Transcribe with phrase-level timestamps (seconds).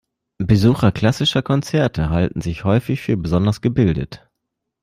[0.41, 4.27] Besucher klassischer Konzerte halten sich häufig für besonders gebildet.